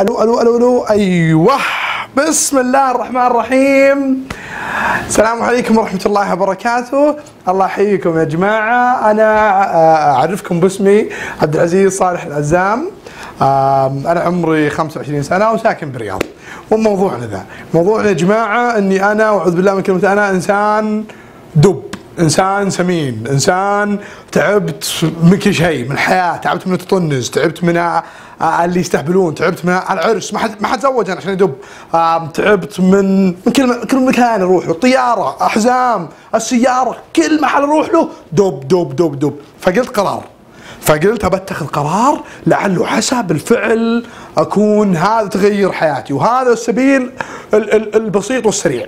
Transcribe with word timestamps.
ألو 0.00 0.22
ألو 0.22 0.40
ألو 0.40 0.56
ألو. 0.56 0.84
أيوه. 0.90 1.58
بسم 2.16 2.58
الله 2.58 2.90
الرحمن 2.90 3.26
الرحيم. 3.26 4.28
السلام 5.06 5.42
عليكم 5.42 5.78
ورحمة 5.78 6.00
الله 6.06 6.32
وبركاته. 6.32 7.16
الله 7.48 7.66
يحييكم 7.66 8.18
يا 8.18 8.24
جماعة. 8.24 9.10
أنا 9.10 9.30
آه، 9.74 10.16
أعرفكم 10.18 10.60
باسمي 10.60 11.06
عبد 11.42 11.54
العزيز 11.54 11.98
صالح 11.98 12.24
العزام. 12.24 12.90
أنا 14.10 14.20
عمري 14.20 14.70
25 14.70 15.22
سنة 15.22 15.52
وساكن 15.52 15.90
بالرياض 15.90 16.22
وموضوعنا 16.70 17.26
ذا. 17.26 17.44
موضوعنا 17.74 18.08
يا 18.08 18.12
جماعة 18.12 18.78
أني 18.78 19.12
أنا 19.12 19.30
وأعوذ 19.30 19.56
بالله 19.56 19.74
من 19.74 19.82
كلمة 19.82 20.12
أنا 20.12 20.30
إنسان 20.30 21.04
دب. 21.54 21.83
إنسان 22.18 22.70
سمين 22.70 23.24
إنسان 23.30 23.98
تعبت 24.32 25.04
من 25.22 25.38
كل 25.38 25.54
شيء 25.54 25.84
من 25.84 25.92
الحياة 25.92 26.36
تعبت 26.36 26.66
من 26.66 26.74
التطنز 26.74 27.30
تعبت 27.30 27.64
من 27.64 27.76
اللي 28.64 28.80
يستهبلون 28.80 29.34
تعبت 29.34 29.64
من 29.64 29.72
العرس 29.90 30.32
ما 30.32 30.38
حد 30.38 30.62
ما 30.62 30.68
حد 30.68 30.80
زوج 30.80 31.10
أنا 31.10 31.20
عشان 31.20 31.32
يدب. 31.32 31.54
تعبت 32.34 32.80
من 32.80 33.26
من 33.26 33.52
كل 33.56 33.84
كل 33.84 34.04
مكان 34.06 34.42
أروح 34.42 34.64
له 34.66 34.70
الطيارة 34.70 35.36
احزام 35.42 36.08
السيارة 36.34 36.96
كل 37.16 37.40
محل 37.40 37.62
أروح 37.62 37.88
له 37.90 38.08
دب 38.32 38.68
دب 38.68 38.96
دب 38.96 39.18
دب. 39.18 39.34
فقلت 39.60 39.88
قرار. 39.88 40.24
فقلت 40.80 41.26
بتخذ 41.26 41.66
قرار 41.66 42.20
لعله 42.46 42.86
عسى 42.88 43.22
بالفعل 43.22 44.06
أكون 44.38 44.96
هذا 44.96 45.26
تغير 45.28 45.72
حياتي 45.72 46.12
وهذا 46.12 46.52
السبيل 46.52 47.10
ال- 47.54 47.74
ال- 47.74 47.96
البسيط 47.96 48.46
والسريع. 48.46 48.86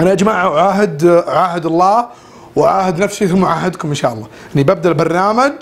أنا 0.00 0.10
يا 0.10 0.14
جماعة 0.14 0.58
اعاهد 0.58 1.04
أعاهد 1.28 1.66
الله 1.66 2.06
واعاهد 2.56 2.98
نفسي 2.98 3.28
ثم 3.28 3.44
اعاهدكم 3.44 3.88
إن 3.88 3.94
شاء 3.94 4.12
الله. 4.12 4.26
إني 4.54 4.62
ببدأ 4.64 4.88
البرنامج 4.88 5.52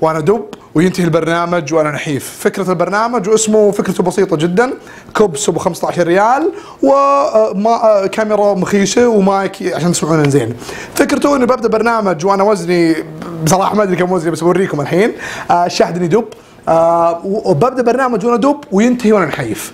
وأنا 0.00 0.20
دب 0.20 0.44
وينتهي 0.74 1.04
البرنامج 1.04 1.74
وأنا 1.74 1.90
نحيف. 1.90 2.38
فكرة 2.40 2.70
البرنامج 2.70 3.28
واسمه 3.28 3.70
فكرته 3.70 4.02
بسيطة 4.02 4.36
جدا. 4.36 4.72
كوبس 5.16 5.48
أبو 5.48 5.58
15 5.58 6.06
ريال 6.06 6.52
وما 6.82 8.06
كاميرا 8.12 8.54
مخيسه 8.54 9.08
ومايك 9.08 9.74
عشان 9.74 9.92
تسمعون 9.92 10.30
زين 10.30 10.54
فكرته 10.94 11.36
إني 11.36 11.46
ببدأ 11.46 11.68
برنامج 11.68 12.26
وأنا 12.26 12.42
وزني 12.42 12.96
بصراحة 13.44 13.74
ما 13.74 13.82
أدري 13.82 13.96
كم 13.96 14.12
وزني 14.12 14.30
بس 14.30 14.40
بوريكم 14.40 14.80
الحين. 14.80 15.12
آه، 15.50 15.66
الشاهد 15.66 15.96
إني 15.96 16.06
دب. 16.06 16.24
آه 16.68 17.20
وببدأ 17.24 17.82
برنامج 17.82 18.26
وأنا 18.26 18.36
دب 18.36 18.56
وينتهي 18.72 19.12
وأنا 19.12 19.26
نحيف. 19.26 19.72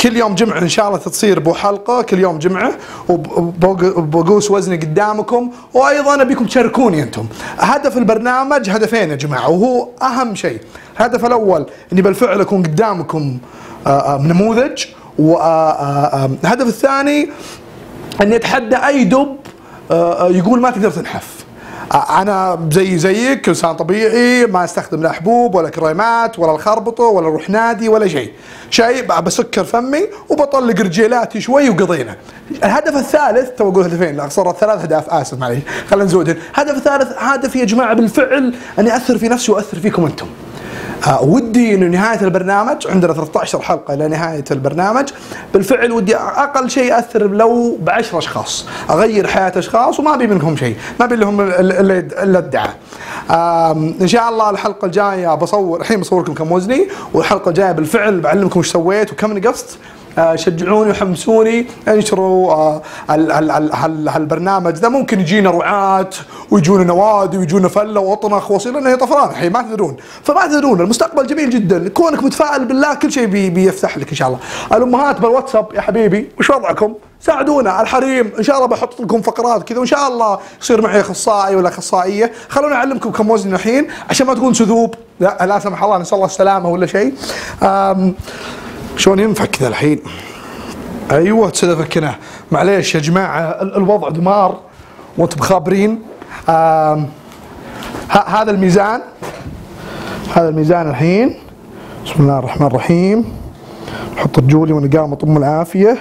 كل 0.00 0.16
يوم 0.16 0.34
جمعة 0.34 0.58
إن 0.58 0.68
شاء 0.68 0.86
الله 0.88 0.98
تصير 0.98 1.38
بو 1.40 1.54
حلقة 1.54 2.02
كل 2.02 2.18
يوم 2.18 2.38
جمعة 2.38 2.72
وب- 3.08 3.64
وبقوس 3.96 4.50
وزني 4.50 4.76
قدامكم 4.76 5.50
وأيضا 5.74 6.22
أبيكم 6.22 6.46
تشاركوني 6.46 7.02
أنتم. 7.02 7.26
هدف 7.58 7.96
البرنامج 7.98 8.70
هدفين 8.70 9.10
يا 9.10 9.14
جماعة 9.16 9.50
وهو 9.50 9.88
أهم 10.02 10.34
شيء. 10.34 10.58
الهدف 11.00 11.24
الأول 11.24 11.66
إني 11.92 12.02
بالفعل 12.02 12.40
أكون 12.40 12.62
قدامكم 12.62 13.38
آه 13.86 13.90
آه 14.14 14.18
نموذج 14.22 14.84
والهدف 15.18 16.66
الثاني 16.66 17.30
إني 18.22 18.36
أتحدى 18.36 18.76
أي 18.76 19.04
دب 19.04 19.36
يقول 20.36 20.60
ما 20.60 20.70
تقدر 20.70 20.90
تنحف. 20.90 21.33
أنا 21.92 22.68
زي 22.72 22.98
زيك 22.98 23.48
انسان 23.48 23.76
طبيعي 23.76 24.46
ما 24.46 24.64
أستخدم 24.64 25.02
لا 25.02 25.12
حبوب 25.12 25.54
ولا 25.54 25.68
كريمات 25.68 26.38
ولا 26.38 26.52
الخربطة 26.52 27.04
ولا 27.04 27.26
أروح 27.26 27.50
نادي 27.50 27.88
ولا 27.88 28.08
شيء. 28.08 28.32
شيء 28.70 29.20
بسكر 29.20 29.64
فمي 29.64 30.00
وبطلق 30.28 30.80
رجيلاتي 30.80 31.40
شوي 31.40 31.70
وقضينا. 31.70 32.16
الهدف 32.64 32.96
الثالث 32.96 33.50
تو 33.50 33.68
أقول 33.68 33.84
هدفين 33.84 34.16
لا 34.16 34.28
صارت 34.28 34.56
ثلاث 34.56 34.80
اهداف 34.82 35.10
آسف 35.10 35.38
معليش 35.38 35.62
خلينا 35.90 36.04
نزودهم 36.04 36.36
الهدف 36.54 36.76
الثالث 36.76 37.12
هدفي 37.18 37.58
يا 37.58 37.64
جماعة 37.64 37.94
بالفعل 37.94 38.54
اني 38.78 38.96
اثر 38.96 39.18
في 39.18 39.28
نفسي 39.28 39.52
واثر 39.52 39.78
فيكم 39.78 40.04
أنتم. 40.04 40.26
ودي 41.22 41.74
إنه 41.74 41.86
نهاية 41.86 42.20
البرنامج 42.20 42.86
عندنا 42.88 43.12
13 43.12 43.60
حلقة 43.62 43.94
إلى 43.94 44.08
نهاية 44.08 44.44
البرنامج. 44.50 45.08
بالفعل 45.54 45.92
ودي 45.92 46.16
أقل 46.16 46.70
شيء 46.70 46.98
اثر 46.98 47.26
لو 47.26 47.76
ب 47.80 47.90
10 47.90 48.18
أشخاص. 48.18 48.66
أغير 48.90 49.26
حياة 49.26 49.52
أشخاص 49.56 50.00
وما 50.00 50.14
أبي 50.14 50.26
منهم 50.26 50.56
شيء 50.56 50.76
ما 51.00 51.06
أبي 51.06 51.16
لهم 51.16 51.40
ال- 51.40 51.52
ال- 51.72 51.90
إلا 52.22 52.38
الدعاء. 52.38 52.76
إن 54.00 54.06
شاء 54.08 54.28
الله 54.28 54.50
الحلقة 54.50 54.86
الجاية 54.86 55.34
بصور 55.34 55.80
الحين 55.80 56.00
بصور 56.00 56.22
لكم 56.22 56.34
كم 56.34 56.52
وزني 56.52 56.88
والحلقة 57.14 57.48
الجاية 57.48 57.72
بالفعل 57.72 58.20
بعلمكم 58.20 58.60
إيش 58.60 58.72
سويت 58.72 59.12
وكم 59.12 59.38
نقصت. 59.38 59.66
آه، 59.68 59.76
شجعوني 60.34 60.90
وحمسوني 60.90 61.66
انشروا 61.88 62.52
آه، 62.52 62.82
ال- 63.10 63.32
ال- 63.32 63.50
ال- 63.50 63.72
هال- 63.74 64.08
هالبرنامج 64.08 64.74
ذا 64.74 64.88
ممكن 64.88 65.20
يجينا 65.20 65.50
رعاة 65.50 66.10
ويجونا 66.50 66.84
نوادي 66.84 67.38
ويجونا 67.38 67.68
فلة 67.68 68.00
واطنخ 68.00 68.50
وصيل 68.50 68.72
لأنه 68.74 68.90
هي 68.90 68.96
طفران 68.96 69.30
الحين 69.30 69.52
ما 69.52 69.62
تدرون. 69.62 69.96
فما 70.22 70.46
تدرون 70.46 70.80
المستقبل 70.80 71.26
جميل 71.26 71.50
جدا. 71.50 71.88
كونك 71.88 72.22
متفائل 72.22 72.64
بالله 72.64 72.94
كل 72.94 73.12
شيء 73.12 73.26
بي 73.26 73.50
بيفتح 73.50 73.98
لك 73.98 74.08
إن 74.10 74.16
شاء 74.16 74.28
الله. 74.28 74.38
الأمهات 74.72 75.20
بالواتساب 75.20 75.66
يا 75.74 75.80
حبيبي 75.80 76.30
وش 76.38 76.50
وضعكم؟ 76.50 76.94
ساعدونا. 77.20 77.82
الحريم 77.82 78.32
إن 78.38 78.42
شاء 78.42 78.56
الله 78.56 78.66
بحط 78.68 79.00
لكم 79.00 79.22
فقرات 79.22 79.68
كذا 79.68 79.78
وإن 79.78 79.86
شاء 79.86 80.08
الله 80.08 80.38
يصير 80.62 80.80
معي 80.82 81.00
أخصائي 81.00 81.56
ولا 81.56 81.68
أخصائية. 81.68 82.32
خلوني 82.48 82.74
اعلمكم 82.74 83.10
كم 83.10 83.30
وزن 83.30 83.54
الحين 83.54 83.86
عشان 84.10 84.26
ما 84.26 84.34
تكون 84.34 84.54
سذوب. 84.54 84.94
لا 85.20 85.46
لا 85.46 85.58
سمح 85.58 85.82
الله 85.84 85.98
نسأل 85.98 86.14
الله 86.14 86.26
السلامة 86.26 86.68
ولا 86.68 86.86
شيء. 86.86 87.14
شلون 88.96 89.18
ينفع 89.18 89.44
كذا 89.44 89.68
الحين؟ 89.68 89.98
أيوه 91.10 91.50
تسد 91.50 91.74
فكنا 91.74 92.14
معليش 92.52 92.94
يا 92.94 93.00
جماعة 93.00 93.40
ال- 93.40 93.76
الوضع 93.76 94.08
دمار. 94.08 94.60
وأنتم 95.18 95.40
خابرين 95.40 96.02
هذا 98.08 98.50
الميزان. 98.50 99.00
هذا 100.34 100.48
الميزان 100.48 100.90
الحين. 100.90 101.34
بسم 102.06 102.14
الله 102.22 102.38
الرحمن 102.38 102.66
الرحيم. 102.66 103.24
نحط 104.16 104.38
رجولي 104.38 104.72
وأنا 104.72 105.00
قام 105.00 105.12
اطم 105.12 105.36
العافية. 105.36 105.98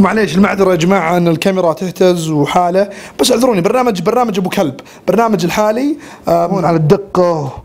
معليش 0.00 0.36
المعذرة 0.36 0.70
يا 0.70 0.76
جماعة 0.76 1.16
إن 1.16 1.28
الكاميرا 1.28 1.72
تهتز 1.72 2.30
وحالة. 2.30 2.88
بس 3.20 3.32
اعذروني 3.32 3.60
برنامج 3.60 4.02
برنامج 4.02 4.38
أبو 4.38 4.50
كلب. 4.50 4.74
برنامج 5.08 5.44
الحالي 5.44 5.96
آم، 6.28 6.64
على 6.64 6.76
الدقة 6.76 7.62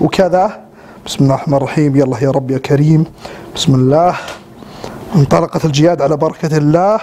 وكذا. 0.00 0.65
بسم 1.06 1.24
الله 1.24 1.34
الرحمن 1.34 1.54
الرحيم 1.56 1.96
يلا 1.96 2.16
يا 2.22 2.30
رب 2.30 2.50
يا 2.50 2.58
كريم 2.58 3.04
بسم 3.54 3.74
الله 3.74 4.16
انطلقت 5.16 5.64
الجياد 5.64 6.02
على 6.02 6.16
بركة 6.16 6.56
الله 6.56 7.00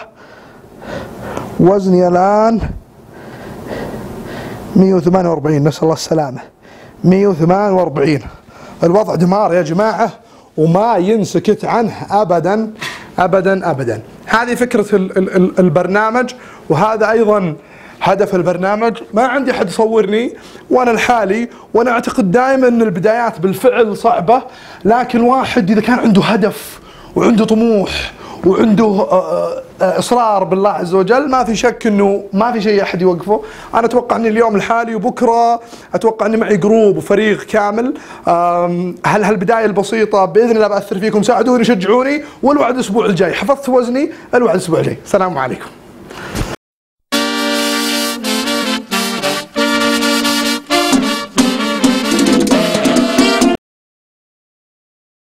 وزني 1.60 2.08
الآن 2.08 2.60
148 4.76 5.64
نسأل 5.64 5.84
الله 5.84 5.94
السلامة 5.94 6.40
148 7.04 8.20
الوضع 8.84 9.16
دمار 9.16 9.54
يا 9.54 9.62
جماعة 9.62 10.10
وما 10.58 10.98
ينسكت 10.98 11.66
عنه 11.66 11.94
أبدا 12.12 12.74
أبدا 13.20 13.72
أبدا 13.72 14.02
هذه 14.26 14.56
فكرة 14.56 14.96
ال- 14.96 15.18
ال- 15.18 15.36
ال- 15.36 15.60
البرنامج 15.60 16.34
وهذا 16.70 17.12
أيضا 17.12 17.56
هدف 18.02 18.36
البرنامج 18.36 18.98
ما 19.14 19.24
عندي 19.28 19.52
أحد 19.52 19.70
يصورني 19.70 20.34
وأنا 20.70 20.92
لحالي 20.92 21.50
وأنا 21.74 21.92
أعتقد 21.92 22.32
دائما 22.32 22.68
إن 22.68 22.82
البدايات 22.82 23.40
بالفعل 23.40 23.98
صعبة 23.98 24.42
لكن 24.86 25.22
واحد 25.22 25.72
إذا 25.72 25.82
كان 25.82 26.00
عنده 26.00 26.22
هدف 26.22 26.80
وعنده 27.16 27.46
طموح 27.46 28.14
وعنده 28.46 28.86
آه، 28.86 29.64
آه، 29.82 30.00
إصرار 30.00 30.44
بالله 30.44 30.70
عز 30.70 30.94
وجل 30.94 31.30
ما 31.30 31.44
في 31.44 31.56
شك 31.56 31.88
إنه 31.88 32.24
ما 32.34 32.52
في 32.52 32.62
شيء 32.62 32.84
أحد 32.84 33.02
يوقفه. 33.02 33.42
أنا 33.74 33.86
أتوقع 33.86 34.16
إني 34.16 34.28
اليوم 34.28 34.58
لحالي 34.58 34.96
وبكرة 34.96 35.60
أتوقع 35.96 36.26
اني 36.26 36.38
معي 36.38 36.58
جروب 36.58 36.98
وفريق 36.98 37.44
كامل. 37.44 37.94
هل 39.06 39.24
هالبداية 39.24 39.66
البسيطة 39.66 40.26
بإذن 40.26 40.56
الله 40.56 40.68
بأثر 40.68 41.00
فيكم؟ 41.00 41.24
ساعدوني 41.24 41.64
شجعوني 41.64 42.24
والوعد 42.44 42.74
الأسبوع 42.74 43.06
الجاي. 43.06 43.34
حفظت 43.34 43.70
وزني 43.70 44.12
الوعد 44.36 44.56
الأسبوع 44.56 44.80
الجاي. 44.80 44.98
السلام 45.06 45.38
عليكم. 45.38 45.83